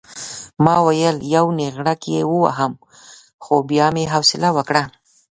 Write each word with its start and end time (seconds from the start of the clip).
ما 0.63 0.75
ویل 0.85 1.17
یو 1.35 1.45
نېغړک 1.59 2.01
یې 2.13 2.21
ووهم 2.29 2.73
خو 3.43 3.53
بیا 3.69 3.87
مې 3.95 4.03
حوصله 4.13 4.49
وکړه. 4.57 4.83